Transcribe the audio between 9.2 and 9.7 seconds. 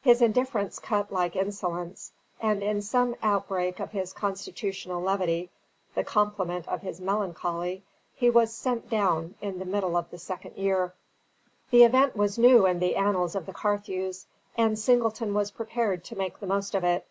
in the